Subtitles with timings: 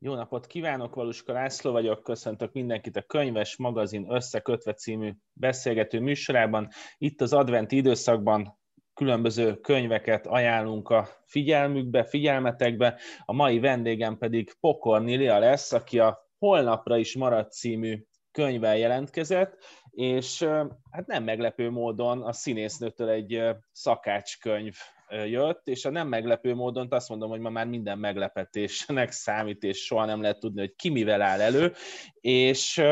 [0.00, 6.68] Jó napot kívánok, Valuska László vagyok, köszöntök mindenkit a Könyves Magazin Összekötve című beszélgető műsorában.
[6.98, 8.58] Itt az adventi időszakban
[8.94, 13.00] különböző könyveket ajánlunk a figyelmükbe, figyelmetekbe.
[13.24, 19.64] A mai vendégem pedig Pokor Nilia lesz, aki a Holnapra is marad című könyvvel jelentkezett,
[19.90, 20.42] és
[20.90, 23.42] hát nem meglepő módon a színésznőtől egy
[23.72, 24.74] szakácskönyv
[25.10, 29.84] jött, és a nem meglepő módon azt mondom, hogy ma már minden meglepetésnek számít, és
[29.84, 31.72] soha nem lehet tudni, hogy ki mivel áll elő,
[32.20, 32.82] és,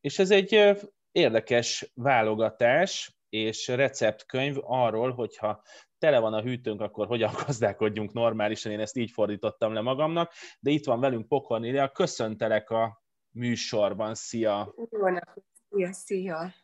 [0.00, 0.76] és ez egy
[1.12, 5.62] érdekes válogatás, és receptkönyv arról, hogyha
[5.98, 10.70] tele van a hűtőnk, akkor hogyan gazdálkodjunk normálisan, én ezt így fordítottam le magamnak, de
[10.70, 14.74] itt van velünk Pokornélia, köszöntelek a műsorban, szia!
[14.90, 16.54] Jó napot, szia, szia!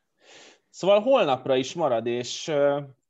[0.71, 2.49] Szóval holnapra is marad, és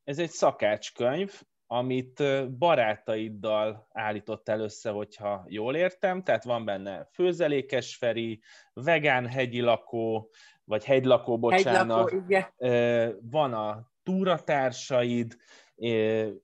[0.04, 1.42] ez egy szakácskönyv,
[1.72, 2.22] amit
[2.58, 8.40] barátaiddal állítottál össze, hogyha jól értem, tehát van benne főzelékes Feri,
[8.72, 10.30] vegán hegyi lakó,
[10.64, 13.20] vagy hegylakó, bocsánat, hegylakó, igen.
[13.30, 15.36] van a túratársaid,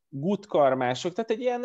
[0.09, 1.65] gutkarmások, tehát egy ilyen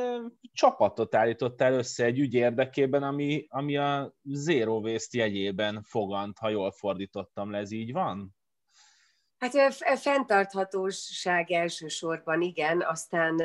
[0.54, 6.72] csapatot állítottál össze egy ügy érdekében, ami, ami a Zero Waste jegyében fogant, ha jól
[6.72, 8.36] fordítottam le, ez így van?
[9.44, 13.42] Hát a fenntarthatóság elsősorban igen, aztán,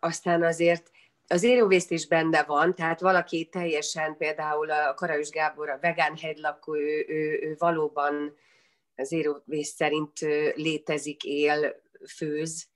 [0.00, 0.90] aztán azért
[1.26, 6.76] az zero is benne van, tehát valaki teljesen, például a Karajus Gábor, a vegán hegylakó,
[6.76, 8.36] ő, ő, ő valóban
[8.96, 10.18] az zero szerint
[10.54, 11.82] létezik, él,
[12.16, 12.68] főz,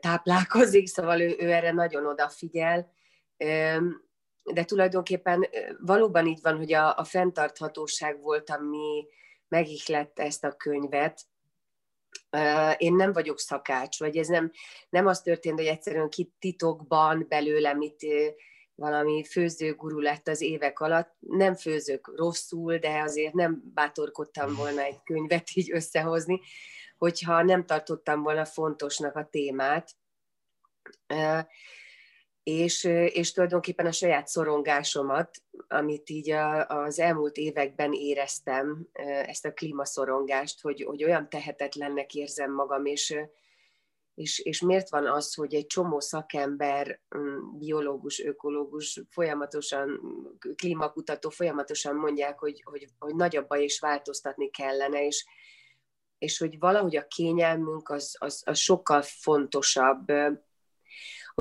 [0.00, 2.92] táplálkozik, szóval ő, ő erre nagyon odafigyel.
[4.44, 5.46] De tulajdonképpen
[5.80, 9.06] valóban így van, hogy a, a fenntarthatóság volt, ami,
[9.48, 11.20] megihlette ezt a könyvet.
[12.76, 14.50] Én nem vagyok szakács, vagy ez nem,
[14.88, 18.00] nem az történt, hogy egyszerűen titokban belőlem itt
[18.74, 21.16] valami főzőguru lett az évek alatt.
[21.18, 26.40] Nem főzök rosszul, de azért nem bátorkodtam volna egy könyvet így összehozni,
[26.98, 29.90] hogyha nem tartottam volna fontosnak a témát
[32.46, 38.88] és, és tulajdonképpen a saját szorongásomat, amit így a, az elmúlt években éreztem,
[39.26, 43.16] ezt a klímaszorongást, hogy, hogy olyan tehetetlennek érzem magam, és,
[44.14, 50.00] és, és miért van az, hogy egy csomó szakember, mm, biológus, ökológus folyamatosan,
[50.56, 55.24] klímakutató folyamatosan mondják, hogy, hogy, hogy nagyobb baj is változtatni kellene, és,
[56.18, 60.12] és hogy valahogy a kényelmünk az, az, az sokkal fontosabb,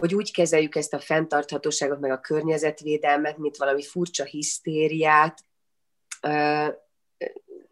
[0.02, 5.40] hogy úgy kezeljük ezt a fenntarthatóságot, meg a környezetvédelmet, mint valami furcsa hisztériát.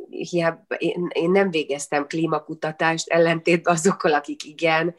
[0.09, 4.95] Hiába én, én nem végeztem klímakutatást, ellentétben azokkal, akik igen,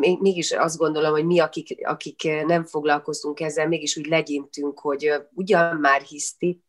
[0.00, 5.76] mégis azt gondolom, hogy mi, akik, akik nem foglalkoztunk ezzel, mégis úgy legyintünk, hogy ugyan
[5.76, 6.62] már hiszti,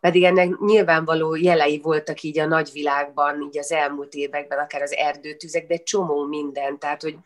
[0.00, 5.66] pedig ennek nyilvánvaló jelei voltak így a nagyvilágban, így az elmúlt években, akár az erdőtüzek,
[5.66, 7.16] de csomó minden, tehát hogy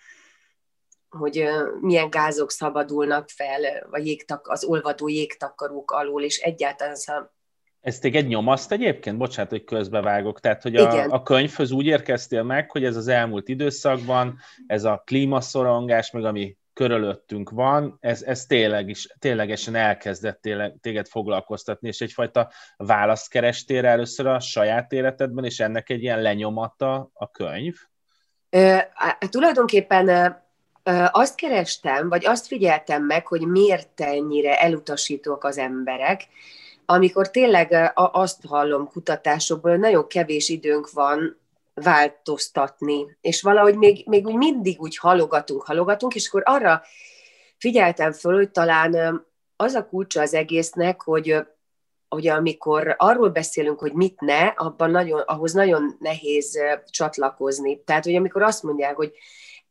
[1.16, 1.48] hogy
[1.80, 7.34] milyen gázok szabadulnak fel a jégtak, az olvadó jégtakarók alól, és egyáltalán ez a
[7.80, 9.16] ez téged nyomaszt egyébként?
[9.16, 10.40] Bocsánat, hogy közbevágok.
[10.40, 15.02] Tehát, hogy a, a könyvhöz úgy érkeztél meg, hogy ez az elmúlt időszakban, ez a
[15.04, 22.00] klímaszorongás, meg ami körülöttünk van, ez, ez tényleg is, ténylegesen elkezdett tényleg, téged foglalkoztatni, és
[22.00, 27.74] egyfajta választ kerestél először a saját életedben, és ennek egy ilyen lenyomata a könyv?
[28.48, 28.92] E,
[29.30, 30.36] tulajdonképpen
[31.10, 36.28] azt kerestem, vagy azt figyeltem meg, hogy miért ennyire elutasítók az emberek,
[36.86, 41.38] amikor tényleg azt hallom kutatásokból, hogy nagyon kevés időnk van
[41.74, 46.82] változtatni, és valahogy még, még úgy mindig úgy halogatunk, halogatunk, és akkor arra
[47.58, 49.24] figyeltem föl, hogy talán
[49.56, 51.46] az a kulcsa az egésznek, hogy
[52.08, 56.58] hogy amikor arról beszélünk, hogy mit ne, abban nagyon, ahhoz nagyon nehéz
[56.90, 57.82] csatlakozni.
[57.84, 59.12] Tehát, hogy amikor azt mondják, hogy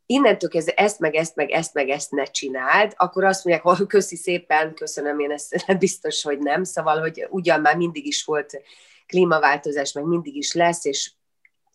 [0.06, 3.88] innentől kezdve ezt, meg ezt, meg ezt, meg ezt ne csináld, akkor azt mondják, hogy
[3.88, 6.64] köszi szépen, köszönöm, én ezt biztos, hogy nem.
[6.64, 8.62] Szóval, hogy ugyan már mindig is volt
[9.08, 11.12] klímaváltozás, meg mindig is lesz, és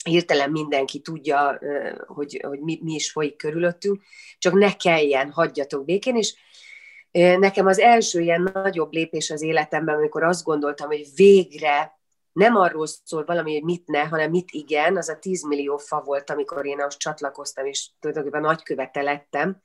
[0.05, 1.61] hirtelen mindenki tudja,
[2.07, 4.03] hogy, hogy mi, mi is folyik körülöttünk,
[4.39, 6.35] csak ne kelljen, hagyjatok békén, és
[7.39, 12.00] nekem az első ilyen nagyobb lépés az életemben, amikor azt gondoltam, hogy végre
[12.33, 16.03] nem arról szól valami, hogy mit ne, hanem mit igen, az a 10 millió fa
[16.03, 19.63] volt, amikor én ahhoz csatlakoztam, és tulajdonképpen nagykövete lettem,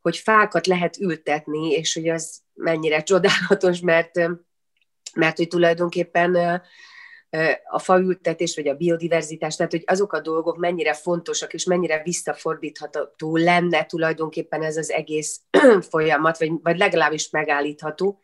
[0.00, 4.14] hogy fákat lehet ültetni, és hogy az mennyire csodálatos, mert,
[5.14, 6.62] mert hogy tulajdonképpen
[7.70, 13.36] a faültetés, vagy a biodiverzitás, tehát hogy azok a dolgok mennyire fontosak, és mennyire visszafordítható
[13.36, 15.40] lenne tulajdonképpen ez az egész
[15.90, 18.20] folyamat, vagy, vagy legalábbis megállítható.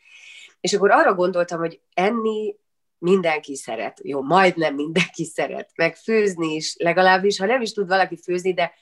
[0.61, 2.57] És akkor arra gondoltam, hogy enni
[2.99, 8.17] mindenki szeret, jó, majdnem mindenki szeret, meg főzni is, legalábbis, ha nem is tud valaki
[8.17, 8.73] főzni, de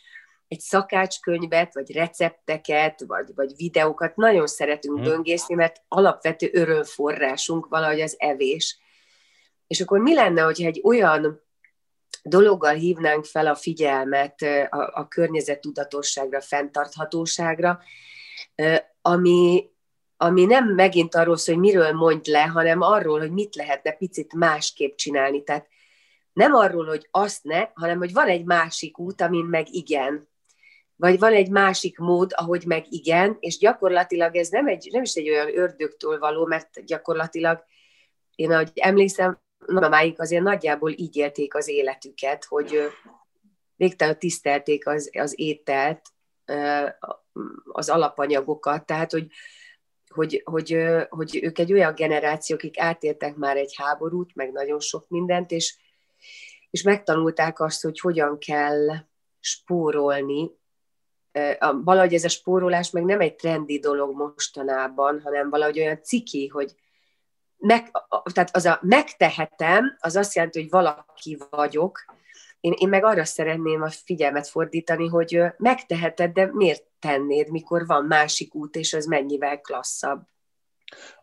[0.49, 5.05] egy szakácskönyvet, vagy recepteket, vagy, vagy videókat nagyon szeretünk hmm.
[5.05, 8.79] böngészni, mert alapvető örömforrásunk valahogy az evés.
[9.67, 11.43] És akkor mi lenne, hogyha egy olyan
[12.23, 17.81] dologgal hívnánk fel a figyelmet a, a környezet tudatosságra, fenntarthatóságra,
[19.03, 19.70] ami,
[20.22, 24.34] ami nem megint arról szól, hogy miről mondj le, hanem arról, hogy mit lehetne picit
[24.34, 25.42] másképp csinálni.
[25.42, 25.69] Tehát
[26.32, 30.28] nem arról, hogy azt ne, hanem hogy van egy másik út, amin meg igen.
[30.96, 35.14] Vagy van egy másik mód, ahogy meg igen, és gyakorlatilag ez nem, egy, nem is
[35.14, 37.64] egy olyan ördögtől való, mert gyakorlatilag
[38.34, 42.80] én, ahogy emlékszem, mamáik azért nagyjából így élték az életüket, hogy
[43.76, 46.00] végtelenül tisztelték az, az ételt,
[47.72, 49.26] az alapanyagokat, tehát hogy,
[50.12, 50.76] hogy, hogy,
[51.09, 55.76] hogy ők egy olyan generáció, akik átéltek már egy háborút, meg nagyon sok mindent, és,
[56.70, 58.87] és megtanulták azt, hogy hogyan kell
[59.41, 60.50] spórolni.
[61.85, 66.75] Valahogy ez a spórolás meg nem egy trendi dolog mostanában, hanem valahogy olyan ciki, hogy,
[67.56, 67.91] meg,
[68.32, 72.05] tehát az a megtehetem, az azt jelenti, hogy valaki vagyok,
[72.62, 78.05] én, én meg arra szeretném a figyelmet fordítani, hogy megteheted, de miért tennéd, mikor van
[78.05, 80.23] másik út, és az mennyivel klasszabb?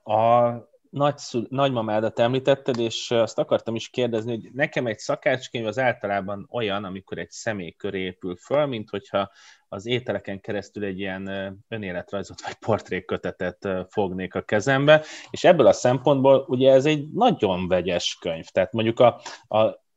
[0.03, 0.51] A
[0.89, 6.83] nagyszül, nagymamádat említetted, és azt akartam is kérdezni, hogy nekem egy szakácskönyv az általában olyan,
[6.83, 9.31] amikor egy személy köré épül föl, mint hogyha
[9.67, 11.27] az ételeken keresztül egy ilyen
[11.67, 18.17] önéletrajzot vagy portrékötetet fognék a kezembe, és ebből a szempontból ugye ez egy nagyon vegyes
[18.21, 19.87] könyv, tehát mondjuk a, a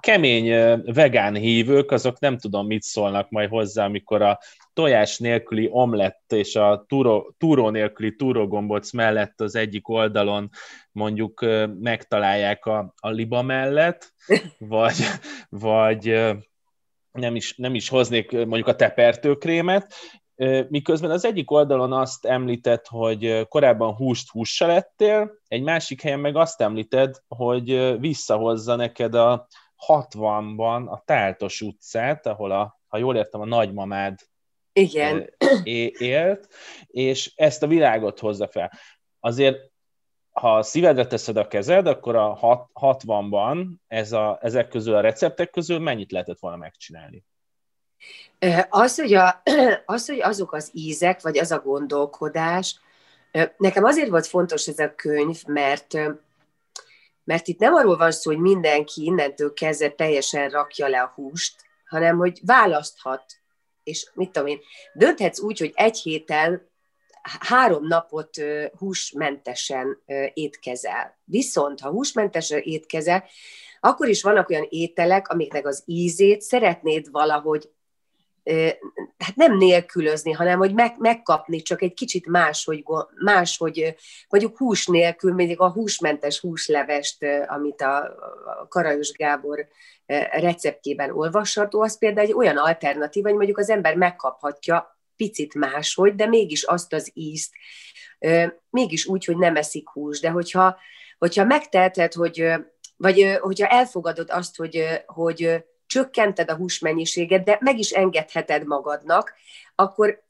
[0.00, 4.38] kemény vegán hívők, azok nem tudom, mit szólnak majd hozzá, amikor a
[4.72, 10.50] tojás nélküli omlett és a túró, túró nélküli túrógombóc mellett az egyik oldalon
[10.92, 11.46] mondjuk
[11.80, 14.12] megtalálják a, a liba mellett,
[14.58, 14.96] vagy,
[15.48, 16.24] vagy
[17.12, 19.94] nem is, nem is hoznék mondjuk a tepertőkrémet,
[20.68, 26.36] miközben az egyik oldalon azt említett, hogy korábban húst hússal lettél, egy másik helyen meg
[26.36, 29.46] azt említed, hogy visszahozza neked a
[29.86, 34.18] 60-ban a Táltos utcát, ahol a, ha jól értem, a nagymamád
[34.72, 35.34] Igen.
[35.98, 36.48] élt,
[36.86, 38.72] és ezt a világot hozza fel.
[39.20, 39.70] Azért
[40.32, 42.38] ha szívedre teszed a kezed, akkor a
[42.74, 47.24] 60-ban ez a, ezek közül a receptek közül mennyit lehetett volna megcsinálni?
[48.68, 49.42] Az hogy, a,
[49.86, 52.80] az, hogy azok az ízek, vagy az a gondolkodás,
[53.56, 55.96] nekem azért volt fontos ez a könyv, mert
[57.24, 61.54] mert itt nem arról van szó, hogy mindenki innentől kezdve teljesen rakja le a húst,
[61.86, 63.24] hanem hogy választhat,
[63.82, 64.60] és mit tudom én,
[64.94, 66.70] dönthetsz úgy, hogy egy héten
[67.40, 68.30] három napot
[68.78, 70.02] húsmentesen
[70.34, 71.18] étkezel.
[71.24, 73.24] Viszont, ha húsmentesen étkezel,
[73.80, 77.70] akkor is vannak olyan ételek, amiknek az ízét szeretnéd valahogy
[79.18, 82.84] hát nem nélkülözni, hanem hogy meg, megkapni, csak egy kicsit máshogy,
[83.14, 83.94] máshogy
[84.28, 88.16] mondjuk hús nélkül, még a húsmentes húslevest, amit a
[88.68, 89.68] Karajos Gábor
[90.30, 96.26] receptjében olvasható, az például egy olyan alternatív, hogy mondjuk az ember megkaphatja picit máshogy, de
[96.26, 97.52] mégis azt az ízt,
[98.70, 100.78] mégis úgy, hogy nem eszik hús, de hogyha,
[101.18, 102.52] hogyha megteheted, hogy,
[102.96, 109.34] vagy hogyha elfogadod azt, hogy, hogy csökkented a húsmennyiséget, de meg is engedheted magadnak,
[109.74, 110.22] akkor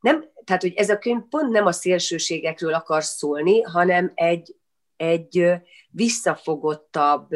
[0.00, 4.54] nem, tehát, hogy ez a könyv pont nem a szélsőségekről akar szólni, hanem egy,
[4.96, 5.46] egy
[5.90, 7.28] visszafogottabb,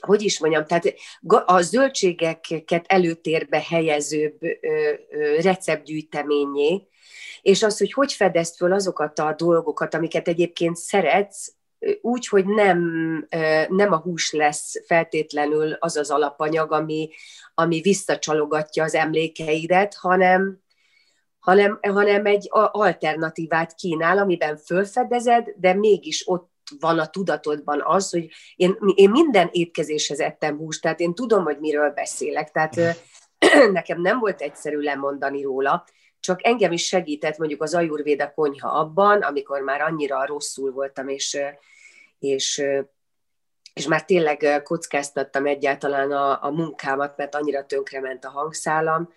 [0.00, 0.94] hogy is mondjam, tehát
[1.46, 4.40] a zöldségeket előtérbe helyezőbb
[5.40, 6.86] receptgyűjteményé,
[7.42, 11.54] és az, hogy hogy fedezd föl azokat a dolgokat, amiket egyébként szeretsz,
[12.00, 12.80] úgy, hogy nem,
[13.68, 17.10] nem a hús lesz feltétlenül az az alapanyag, ami,
[17.54, 20.60] ami visszacsalogatja az emlékeidet, hanem,
[21.38, 28.28] hanem, hanem egy alternatívát kínál, amiben fölfedezed, de mégis ott van a tudatodban az, hogy
[28.56, 32.76] én, én minden étkezéshez ettem húst, tehát én tudom, hogy miről beszélek, tehát
[33.72, 35.84] nekem nem volt egyszerű lemondani róla,
[36.22, 41.38] csak engem is segített mondjuk az ajurvéda konyha abban, amikor már annyira rosszul voltam, és
[42.22, 42.62] és,
[43.74, 49.12] és már tényleg kockáztattam egyáltalán a, a munkámat, mert annyira tönkrement a hangszálam,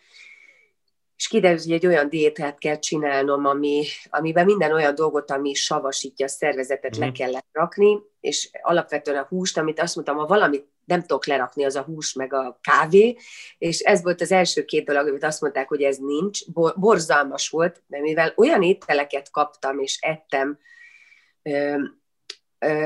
[1.17, 6.25] és kiderült, hogy egy olyan diétát kell csinálnom, ami, amiben minden olyan dolgot, ami savasítja
[6.25, 6.99] a szervezetet, mm.
[6.99, 7.15] le mhm.
[7.15, 11.75] kellett rakni, és alapvetően a húst, amit azt mondtam, ha valamit nem tudok lerakni, az
[11.75, 13.17] a hús meg a kávé,
[13.57, 16.51] és ez volt az első két dolog, amit azt mondták, hogy ez nincs.
[16.75, 20.59] Borzalmas volt, de mivel olyan ételeket kaptam és ettem,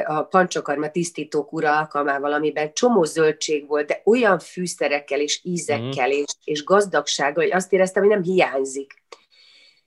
[0.05, 6.11] a pancsokarma tisztítók ura alkalmával, amiben csomó zöldség volt, de olyan fűszerekkel és ízekkel mm.
[6.11, 9.03] és, és gazdagsággal, hogy azt éreztem, hogy nem hiányzik.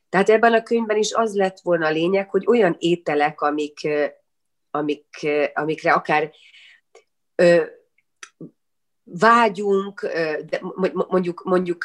[0.08, 3.88] Tehát ebben a könyvben is az lett volna a lényeg, hogy olyan ételek, amik,
[4.70, 5.06] amik,
[5.54, 6.32] amikre akár
[9.18, 10.06] vágyunk,
[10.50, 10.60] de
[11.08, 11.84] mondjuk, mondjuk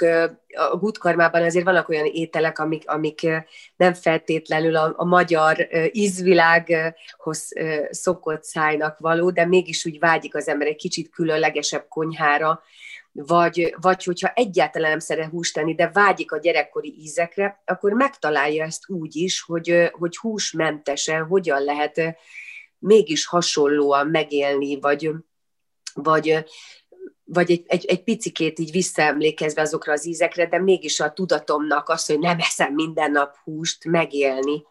[0.54, 3.28] a gutkarmában azért vannak olyan ételek, amik, amik
[3.76, 7.50] nem feltétlenül a, a magyar ízvilághoz
[7.90, 12.62] szokott szájnak való, de mégis úgy vágyik az ember egy kicsit különlegesebb konyhára,
[13.12, 18.64] vagy, vagy hogyha egyáltalán nem szeret húst tenni, de vágyik a gyerekkori ízekre, akkor megtalálja
[18.64, 22.02] ezt úgy is, hogy, hogy húsmentesen hogyan lehet
[22.80, 25.12] mégis hasonlóan megélni, vagy,
[25.94, 26.46] vagy
[27.28, 32.06] vagy egy, egy, egy picikét így visszaemlékezve azokra az ízekre, de mégis a tudatomnak az,
[32.06, 34.64] hogy nem eszem minden nap húst, megélni.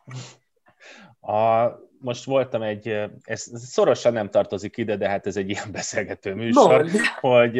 [1.20, 6.34] A, most voltam egy, ez szorosan nem tartozik ide, de hát ez egy ilyen beszélgető
[6.34, 6.90] műsor, Mond.
[7.20, 7.58] hogy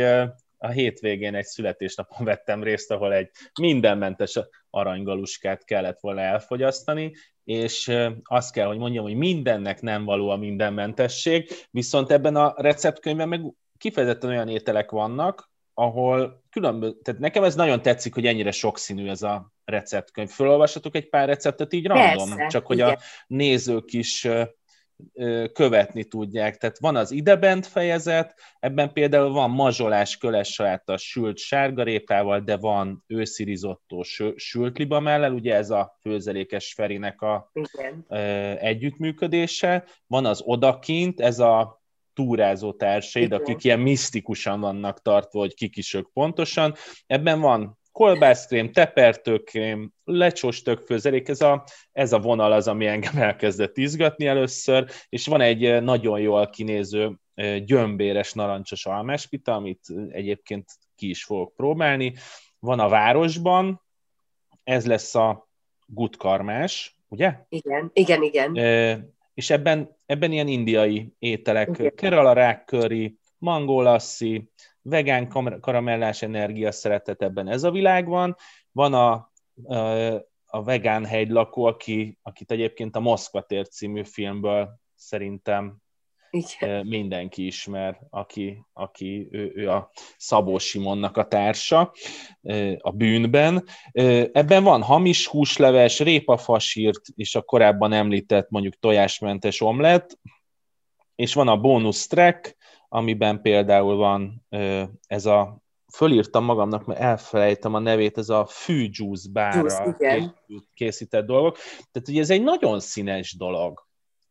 [0.59, 4.39] a hétvégén egy születésnapon vettem részt, ahol egy mindenmentes
[4.71, 7.13] aranygaluskát kellett volna elfogyasztani,
[7.45, 13.29] és azt kell, hogy mondjam, hogy mindennek nem való a mindenmentesség, viszont ebben a receptkönyvben
[13.29, 13.41] meg
[13.79, 19.23] kifejezetten olyan ételek vannak, ahol különböző, tehát nekem ez nagyon tetszik, hogy ennyire sokszínű ez
[19.23, 20.29] a receptkönyv.
[20.29, 22.87] Fölolvashatok egy pár receptet így random, Persze, csak igen.
[22.87, 24.29] hogy a nézők is
[25.53, 26.57] követni tudják.
[26.57, 33.05] Tehát van az idebent fejezet, ebben például van mazsolás köles sajáta sült sárgarépával, de van
[33.07, 34.03] őszi rizottó
[34.37, 38.05] sült liba mellel, ugye ez a főzelékes Ferinek a Igen.
[38.59, 39.85] együttműködése.
[40.07, 41.85] Van az odakint, ez a
[42.17, 46.75] túrázó társaid, akik ilyen misztikusan vannak tartva, hogy kik is ők pontosan.
[47.07, 53.77] Ebben van kolbászkrém, tepertőkrém, lecsós tökfőzelék, ez a, ez a vonal az, ami engem elkezdett
[53.77, 57.19] izgatni először, és van egy nagyon jól kinéző
[57.65, 62.15] gyömbéres narancsos almáspita, amit egyébként ki is fogok próbálni.
[62.59, 63.83] Van a városban,
[64.65, 65.49] ez lesz a
[65.87, 67.35] gutkarmás, ugye?
[67.49, 68.55] Igen, igen, igen
[69.37, 71.91] és ebben, ebben ilyen indiai ételek, okay.
[71.95, 74.51] Kerala rákköri, mangolassi,
[74.83, 75.29] vegán
[75.61, 78.37] karamellás energia szeretet ebben ez a világ van.
[78.73, 79.33] Van a,
[79.65, 79.77] a,
[80.47, 85.77] a vegán hegylakó, aki, akit egyébként a Moszkva tér című filmből szerintem
[86.31, 86.87] igen.
[86.87, 91.93] mindenki ismer, aki, aki ő, ő a Szabó Simonnak a társa
[92.79, 93.65] a bűnben.
[94.33, 100.19] Ebben van hamis húsleves, répafasírt, és a korábban említett mondjuk tojásmentes omlet,
[101.15, 102.57] és van a bónusz track,
[102.89, 104.47] amiben például van
[105.07, 109.97] ez a fölírtam magamnak, mert elfelejtem a nevét, ez a fűjuice bárra
[110.75, 111.57] készített dolgok.
[111.93, 113.86] Tehát ugye ez egy nagyon színes dolog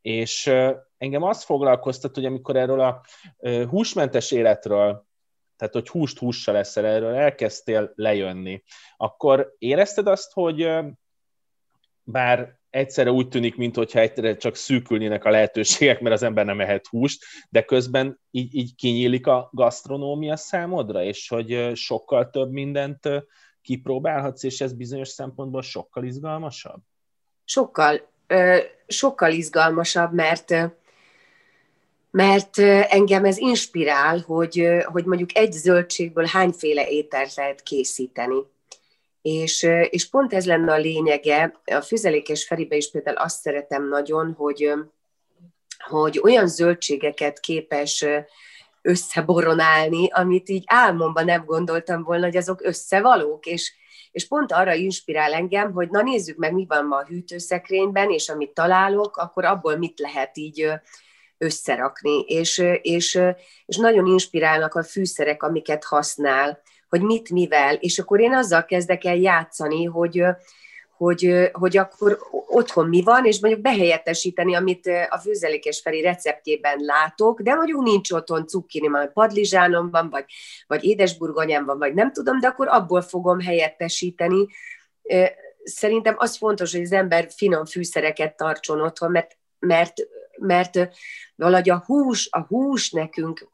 [0.05, 0.47] és
[0.97, 3.01] engem azt foglalkoztat, hogy amikor erről a
[3.69, 5.05] húsmentes életről,
[5.57, 8.63] tehát hogy húst hússal leszel, erről elkezdtél lejönni,
[8.97, 10.69] akkor érezted azt, hogy
[12.03, 16.87] bár egyszerre úgy tűnik, mintha egyre csak szűkülnének a lehetőségek, mert az ember nem ehet
[16.87, 23.09] húst, de közben így, így kinyílik a gasztronómia számodra, és hogy sokkal több mindent
[23.61, 26.81] kipróbálhatsz, és ez bizonyos szempontból sokkal izgalmasabb?
[27.43, 28.13] Sokkal
[28.87, 30.53] sokkal izgalmasabb, mert
[32.15, 38.43] mert engem ez inspirál, hogy, hogy mondjuk egy zöldségből hányféle ételt lehet készíteni.
[39.21, 44.33] És, és pont ez lenne a lényege, a füzelékes Feribe is például azt szeretem nagyon,
[44.37, 44.73] hogy,
[45.87, 48.05] hogy olyan zöldségeket képes
[48.81, 53.73] összeboronálni, amit így álmomban nem gondoltam volna, hogy azok összevalók, és,
[54.15, 58.29] és pont arra inspirál engem, hogy na nézzük meg, mi van ma a hűtőszekrényben, és
[58.29, 60.71] amit találok, akkor abból mit lehet így
[61.37, 62.19] összerakni.
[62.19, 63.19] És, és,
[63.65, 69.05] és nagyon inspirálnak a fűszerek, amiket használ, hogy mit, mivel, és akkor én azzal kezdek
[69.05, 70.23] el játszani, hogy,
[70.97, 77.41] hogy, hogy akkor otthon mi van, és mondjuk behelyettesíteni, amit a főzelékes Feri receptjében látok,
[77.41, 80.25] de mondjuk nincs otthon cukkini, majd padlizsánom van, vagy,
[80.67, 84.47] vagy édesburgonyám van, vagy nem tudom, de akkor abból fogom helyettesíteni.
[85.63, 89.93] Szerintem az fontos, hogy az ember finom fűszereket tartson otthon, mert, mert,
[90.39, 90.79] mert
[91.35, 93.49] valahogy a hús, a hús nekünk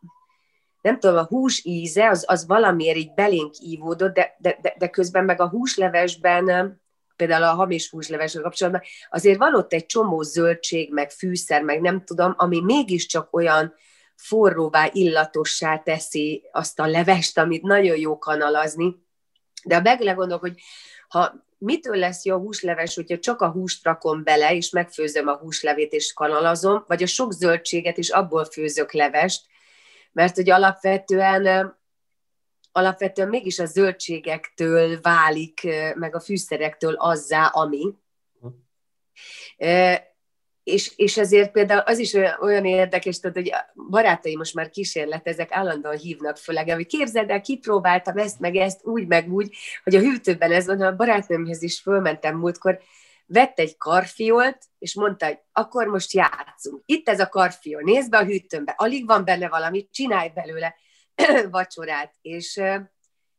[0.81, 4.89] nem tudom, a hús íze, az, az valamiért így belénk ívódott, de, de, de, de
[4.89, 6.79] közben meg a húslevesben,
[7.21, 12.03] például a hamis húslevesről kapcsolatban, azért van ott egy csomó zöldség, meg fűszer, meg nem
[12.05, 13.73] tudom, ami mégiscsak olyan
[14.15, 18.95] forróvá, illatossá teszi azt a levest, amit nagyon jó kanalazni.
[19.63, 20.61] De a belegondolok, hogy
[21.07, 25.37] ha mitől lesz jó a húsleves, hogyha csak a húst rakom bele, és megfőzöm a
[25.37, 29.45] húslevét, és kanalazom, vagy a sok zöldséget, és abból főzök levest,
[30.11, 31.79] mert hogy alapvetően
[32.71, 35.61] alapvetően mégis a zöldségektől válik,
[35.95, 37.93] meg a fűszerektől azzá, ami.
[38.39, 38.47] Hm
[40.63, 45.51] és, és ezért például az is olyan, érdekes, tudod, hogy a barátaim most már kísérletezek,
[45.51, 49.95] állandóan hívnak föl engem, hogy képzeld el, kipróbáltam ezt, meg ezt, úgy, meg úgy, hogy
[49.95, 52.79] a hűtőben ez van, a barátnőmhez is fölmentem múltkor,
[53.25, 56.81] vett egy karfiolt, és mondta, hogy akkor most játszunk.
[56.85, 60.75] Itt ez a karfiol, nézd be a hűtőmbe, alig van benne valami, csinálj belőle
[61.51, 62.13] vacsorát.
[62.21, 62.57] És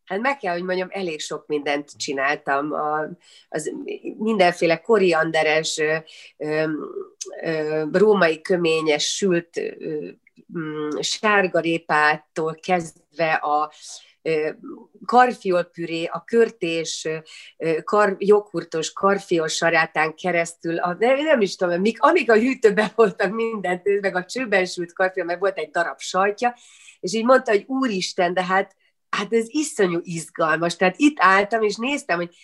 [0.05, 2.73] hát meg kell, hogy mondjam, elég sok mindent csináltam.
[2.73, 3.09] A,
[3.49, 3.73] az
[4.19, 5.81] mindenféle korianderes,
[6.37, 6.67] ö,
[7.93, 9.61] római köményes, sült
[10.59, 13.73] mm, sárgarépától kezdve a
[15.05, 17.09] karfiolpüré, a körtés,
[17.85, 23.33] kar, joghurtos karfiol sarátán keresztül, a, nem, nem is tudom, amíg, amíg a hűtőben voltak
[23.33, 26.55] mindent, meg a csőben sült karfiol, meg volt egy darab sajtja,
[27.01, 28.77] és így mondta, hogy úristen, de hát
[29.17, 30.77] hát ez iszonyú izgalmas.
[30.77, 32.35] Tehát itt álltam, és néztem, hogy,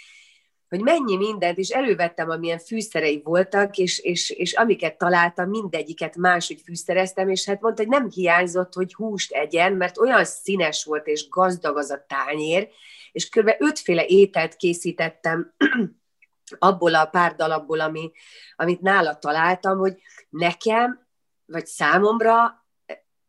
[0.68, 6.60] hogy mennyi mindent, és elővettem, amilyen fűszerei voltak, és, és, és amiket találtam, mindegyiket máshogy
[6.64, 11.28] fűszereztem, és hát mondta, hogy nem hiányzott, hogy húst egyen, mert olyan színes volt és
[11.28, 12.68] gazdag az a tányér,
[13.12, 13.54] és kb.
[13.58, 15.54] ötféle ételt készítettem
[16.58, 18.10] abból a pár dalabból, ami,
[18.56, 21.06] amit nála találtam, hogy nekem,
[21.46, 22.66] vagy számomra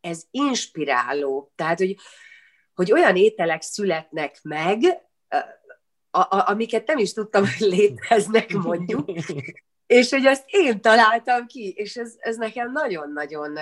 [0.02, 1.52] ez inspiráló.
[1.56, 1.96] Tehát, hogy,
[2.74, 4.80] hogy olyan ételek születnek meg,
[6.12, 9.10] a, a, amiket nem is tudtam, hogy léteznek mondjuk,
[9.88, 13.58] és hogy azt én találtam ki, és ez, ez nekem nagyon-nagyon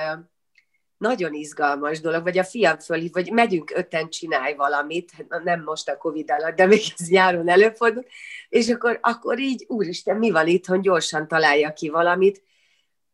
[0.97, 5.89] nagyon izgalmas dolog, vagy a fiam fölhív, vagy megyünk öten, csinálj valamit, hát nem most
[5.89, 8.05] a Covid alatt, de még ez nyáron előfordul,
[8.49, 12.43] és akkor, akkor így, úristen, mi van itthon, gyorsan találja ki valamit,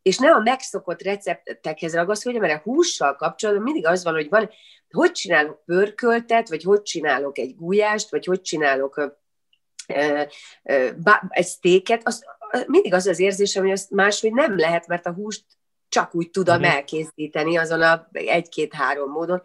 [0.02, 4.50] és nem a megszokott receptekhez ragaszkodja, mert a hússal kapcsolatban mindig az van, hogy van,
[4.90, 9.23] hogy csinálok pörköltet, vagy hogy csinálok egy gulyást, vagy hogy csinálok
[11.30, 12.26] egy sztéket, az,
[12.68, 15.46] mindig az az érzésem, hogy azt máshogy nem lehet, mert a húst
[15.90, 16.74] csak úgy tudom uh-huh.
[16.74, 19.42] elkészíteni azon a egy-két-három módon,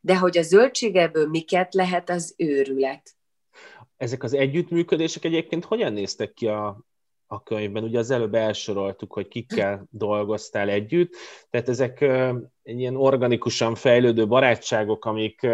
[0.00, 3.14] de hogy a zöldségeből miket lehet, az őrület.
[3.96, 6.84] Ezek az együttműködések egyébként hogyan néztek ki a,
[7.26, 7.82] a könyvben.
[7.82, 11.14] Ugye az előbb elsoroltuk, hogy kikkel dolgoztál együtt,
[11.50, 12.00] tehát ezek
[12.62, 15.46] ilyen organikusan fejlődő barátságok, amik,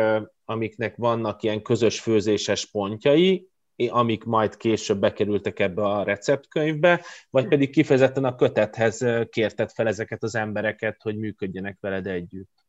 [0.45, 3.49] amiknek vannak ilyen közös főzéses pontjai,
[3.89, 10.23] amik majd később bekerültek ebbe a receptkönyvbe, vagy pedig kifejezetten a kötethez kérted fel ezeket
[10.23, 12.65] az embereket, hogy működjenek veled együtt?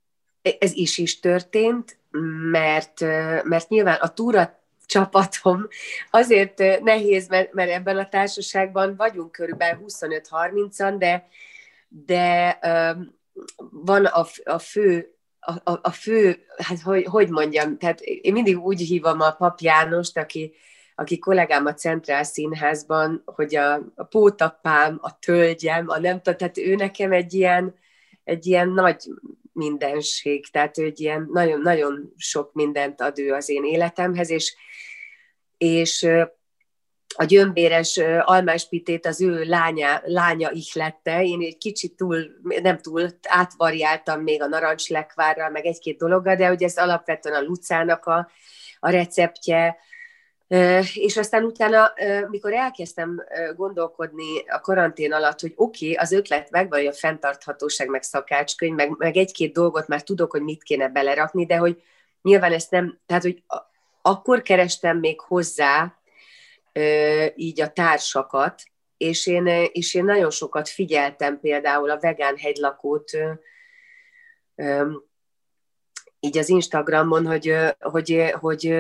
[0.60, 2.00] Ez is is történt,
[2.52, 3.02] mert,
[3.44, 5.68] mert nyilván a túra csapatom.
[6.12, 11.28] Azért nehéz, mert, mert ebben a társaságban vagyunk körülbelül 25-30-an, de,
[11.88, 12.60] de
[13.72, 18.60] van a, a fő a, a, a fő, hát hogy, hogy mondjam, tehát én mindig
[18.60, 20.54] úgy hívom a pap Jánost, aki,
[21.00, 26.76] aki kollégám a Centrál Színházban, hogy a, a pótapám, a tölgyem, a nem tehát ő
[26.76, 27.76] nekem egy ilyen,
[28.24, 29.10] egy ilyen nagy
[29.52, 34.56] mindenség, tehát ő egy ilyen nagyon-nagyon sok mindent ad ő az én életemhez, és,
[35.58, 36.08] és
[37.16, 42.18] a gyömbéres almáspitét az ő lánya, lánya ihlette, én egy kicsit túl,
[42.62, 48.06] nem túl, átvariáltam még a narancslekvárral, meg egy-két dologgal, de hogy ez alapvetően a Lucának
[48.06, 48.30] a,
[48.80, 49.78] a receptje,
[50.94, 51.94] és aztán utána,
[52.30, 53.24] mikor elkezdtem
[53.56, 58.76] gondolkodni a karantén alatt, hogy oké, okay, az ötlet megvan, hogy a fenntarthatóság, meg szakácskönyv,
[58.76, 61.82] meg, meg egy-két dolgot már tudok, hogy mit kéne belerakni, de hogy
[62.22, 63.44] nyilván ezt nem, tehát hogy
[64.02, 66.00] akkor kerestem még hozzá
[67.36, 68.64] így a társakat,
[68.98, 73.12] és én, és én nagyon sokat figyeltem például a vegán hegylakót
[76.20, 78.78] így az Instagramon, hogy, hogy, hogy,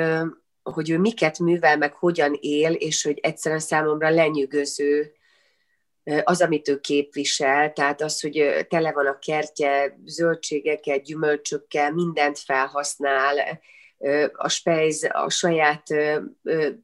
[0.73, 5.11] hogy ő miket művel, meg hogyan él, és hogy egyszerűen számomra lenyűgöző
[6.23, 13.59] az, amit ő képvisel, tehát az, hogy tele van a kertje zöldségekkel, gyümölcsökkel, mindent felhasznál,
[14.33, 15.83] a spejz a saját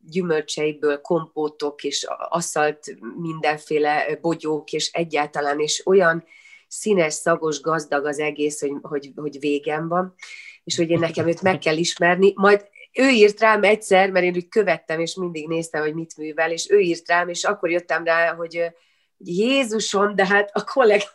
[0.10, 6.24] gyümölcseiből kompótok és asszalt mindenféle bogyók, és egyáltalán is olyan
[6.68, 10.16] színes, szagos, gazdag az egész, hogy, hogy, hogy végem van.
[10.64, 14.36] és hogy én nekem őt meg kell ismerni, majd ő írt rám egyszer, mert én
[14.36, 18.04] úgy követtem, és mindig néztem, hogy mit művel, és ő írt rám, és akkor jöttem
[18.04, 18.72] rá, hogy
[19.18, 21.08] Jézuson, de hát a kollégám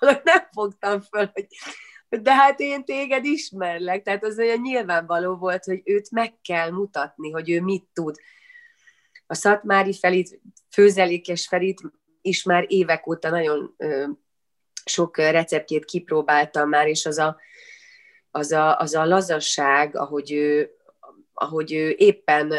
[0.00, 1.46] nem fogtam föl, hogy
[2.08, 7.30] de hát én téged ismerlek, tehát az olyan nyilvánvaló volt, hogy őt meg kell mutatni,
[7.30, 8.16] hogy ő mit tud.
[9.26, 11.80] A Szatmári Felit, főzelékes Felit
[12.20, 14.06] is már évek óta nagyon ö,
[14.84, 17.36] sok receptjét kipróbáltam már, és az a,
[18.30, 20.75] az a, az a lazasság, ahogy ő,
[21.38, 22.54] ahogy ő éppen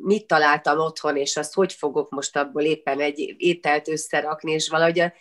[0.00, 4.98] mit találtam otthon, és azt hogy fogok most abból éppen egy ételt összerakni, és valahogy
[4.98, 5.12] a,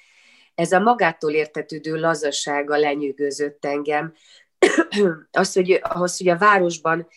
[0.56, 4.14] ez a magától értetődő lazasága lenyűgözött engem.
[5.32, 7.08] az, hogy, ahhoz, hogy a városban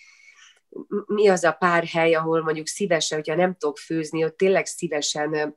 [1.06, 5.56] mi az a pár hely, ahol mondjuk szívesen, hogyha nem tudok főzni, ott tényleg szívesen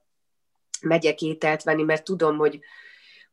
[0.82, 2.60] megyek ételt venni, mert tudom, hogy,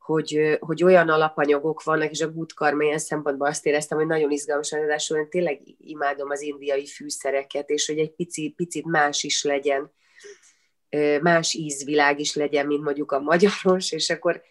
[0.07, 4.31] hogy, hogy olyan alapanyagok vannak, és a Good Karma ilyen szempontból azt éreztem, hogy nagyon
[4.31, 9.45] izgalmas, ráadásul én tényleg imádom az indiai fűszereket, és hogy egy pici, picit más is
[9.45, 9.93] legyen,
[11.21, 14.43] más ízvilág is legyen, mint mondjuk a magyaros, és akkor,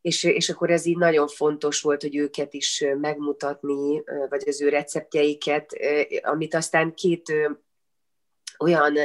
[0.00, 4.68] és, és akkor ez így nagyon fontos volt, hogy őket is megmutatni, vagy az ő
[4.68, 5.70] receptjeiket,
[6.22, 7.32] amit aztán két
[8.62, 8.98] olyan,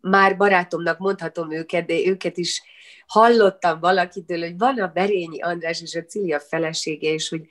[0.00, 2.62] már barátomnak mondhatom őket, de őket is
[3.06, 7.46] hallottam valakitől, hogy van a Berényi András és a Cilia felesége, és hogy,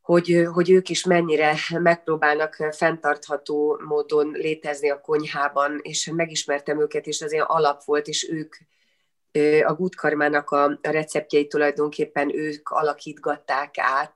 [0.00, 7.22] hogy, hogy ők is mennyire megpróbálnak fenntartható módon létezni a konyhában, és megismertem őket, és
[7.22, 8.54] az ilyen alap volt, és ők
[9.64, 11.16] a gutkarmának a, a
[11.48, 14.14] tulajdonképpen ők alakítgatták át,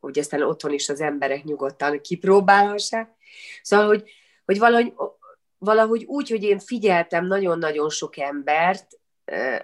[0.00, 3.16] hogy aztán otthon is az emberek nyugodtan kipróbálhassák.
[3.62, 4.10] Szóval, hogy,
[4.44, 4.92] hogy valahogy,
[5.58, 8.98] valahogy úgy, hogy én figyeltem nagyon-nagyon sok embert,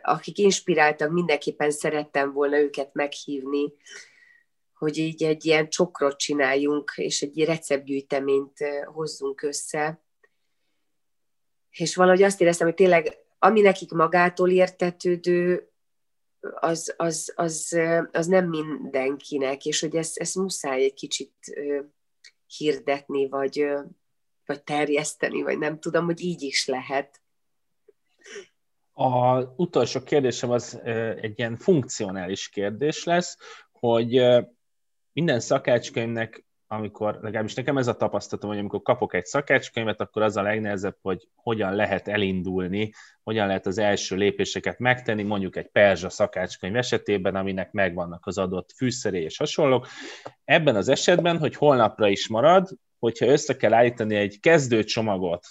[0.02, 3.72] akik inspiráltak, mindenképpen szerettem volna őket meghívni,
[4.74, 10.02] hogy így egy ilyen csokrot csináljunk, és egy receptgyűjteményt hozzunk össze.
[11.70, 15.68] És valahogy azt éreztem, hogy tényleg, ami nekik magától értetődő,
[16.54, 17.78] az, az, az,
[18.12, 21.32] az nem mindenkinek, és hogy ezt, ezt muszáj egy kicsit
[22.56, 23.66] hirdetni, vagy,
[24.46, 27.22] vagy terjeszteni, vagy nem tudom, hogy így is lehet.
[28.92, 30.80] A utolsó kérdésem az
[31.20, 33.36] egy ilyen funkcionális kérdés lesz,
[33.72, 34.22] hogy
[35.12, 36.43] minden szakácskönyvnek,
[36.74, 40.96] amikor, legalábbis nekem ez a tapasztalatom, hogy amikor kapok egy szakácskönyvet, akkor az a legnehezebb,
[41.02, 47.36] hogy hogyan lehet elindulni, hogyan lehet az első lépéseket megtenni, mondjuk egy perzsa szakácskönyv esetében,
[47.36, 49.86] aminek megvannak az adott fűszeré és hasonlók.
[50.44, 55.46] Ebben az esetben, hogy holnapra is marad, hogyha össze kell állítani egy kezdőcsomagot,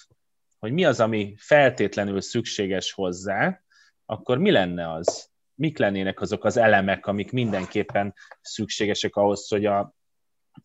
[0.59, 3.62] hogy mi az, ami feltétlenül szükséges hozzá,
[4.05, 5.31] akkor mi lenne az?
[5.55, 9.93] Mik lennének azok az elemek, amik mindenképpen szükségesek ahhoz, hogy a,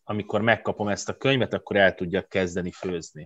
[0.03, 3.25] amikor megkapom ezt a könyvet, akkor el tudjak kezdeni főzni?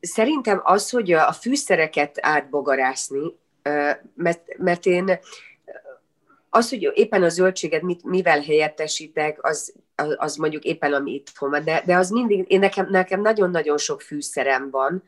[0.00, 3.34] Szerintem az, hogy a fűszereket átbogarászni,
[4.14, 5.18] mert, mert én
[6.50, 9.74] az, hogy éppen a zöldséget mit, mivel helyettesítek, az,
[10.16, 14.00] az, mondjuk éppen ami itt van, de, de az mindig, én nekem, nekem nagyon-nagyon sok
[14.00, 15.02] fűszerem van,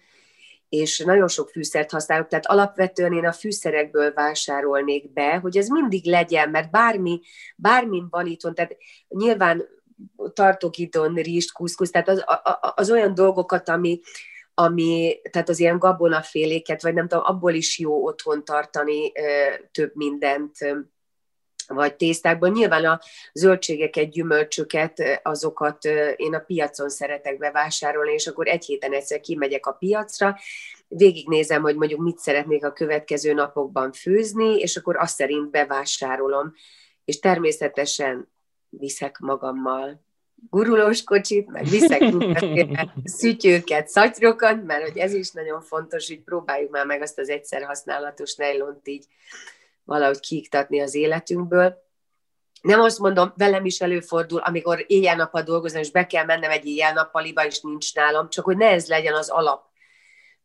[0.69, 6.05] és nagyon sok fűszert használok, tehát alapvetően én a fűszerekből vásárolnék be, hogy ez mindig
[6.05, 7.21] legyen, mert bármi,
[7.57, 8.77] bármi van itthon, tehát
[9.09, 9.65] nyilván
[10.33, 12.25] tartok itthon rizst, kuszkusz, tehát az,
[12.75, 14.01] az olyan dolgokat, ami,
[14.55, 19.13] ami, tehát az ilyen gabonaféléket, vagy nem tudom, abból is jó otthon tartani
[19.73, 20.57] több mindent,
[21.67, 22.51] vagy tésztákban.
[22.51, 23.01] Nyilván a
[23.33, 25.85] zöldségeket, gyümölcsöket, azokat
[26.17, 30.39] én a piacon szeretek bevásárolni, és akkor egy héten egyszer kimegyek a piacra,
[30.89, 36.55] végignézem, hogy mondjuk mit szeretnék a következő napokban főzni, és akkor azt szerint bevásárolom.
[37.05, 38.29] És természetesen
[38.71, 40.07] viszek magammal
[40.51, 42.03] gurulós kocsit, meg viszek
[43.19, 47.63] szütyőket, szatyrokat, mert hogy ez is nagyon fontos, hogy próbáljuk már meg azt az egyszer
[47.63, 49.05] használatos nejlont így
[49.85, 51.87] valahogy kiiktatni az életünkből.
[52.63, 57.47] Nem azt mondom, velem is előfordul, amikor éjjel-nappal dolgozom, és be kell mennem egy éjjel-nappaliba,
[57.47, 59.65] és nincs nálam, csak hogy ne ez legyen az alap,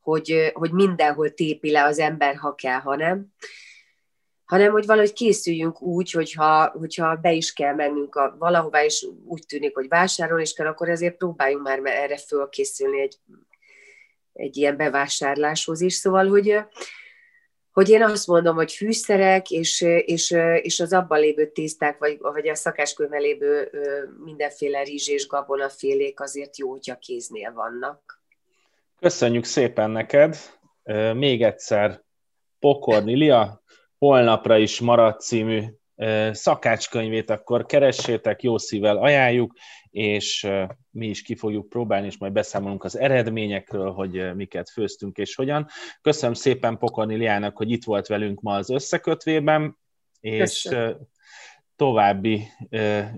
[0.02, 3.34] hogy, hogy mindenhol tépi le az ember, ha kell, ha nem
[4.46, 9.46] hanem hogy valahogy készüljünk úgy, hogyha, hogyha be is kell mennünk a, valahová, és úgy
[9.48, 13.18] tűnik, hogy vásárolni is kell, akkor ezért próbáljunk már erre fölkészülni egy,
[14.34, 15.94] egy ilyen bevásárláshoz is.
[15.94, 16.66] Szóval, hogy
[17.74, 22.48] hogy én azt mondom, hogy fűszerek és, és, és az abban lévő tészták, vagy, vagy
[22.48, 23.72] a szakáskőben lévő
[24.24, 28.22] mindenféle rizs és gabonafélék azért jó, hogyha kéznél vannak.
[29.00, 30.38] Köszönjük szépen neked!
[31.14, 32.04] Még egyszer
[32.60, 33.62] Pokorni Lia,
[34.04, 35.63] holnapra is marad című
[36.32, 39.54] szakácskönyvét akkor keressétek, jó szívvel ajánljuk,
[39.89, 40.48] és
[40.92, 45.68] mi is ki fogjuk próbálni, és majd beszámolunk az eredményekről, hogy miket főztünk és hogyan.
[46.02, 49.78] Köszönöm szépen Pokorniliának, hogy itt volt velünk ma az összekötvében,
[50.20, 50.98] és Köszönöm.
[51.76, 52.48] további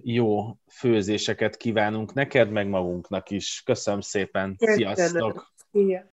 [0.03, 3.61] jó főzéseket kívánunk neked, meg magunknak is.
[3.65, 4.93] Köszönöm szépen, Köszönöm.
[4.95, 5.53] sziasztok!
[5.71, 6.14] Szia.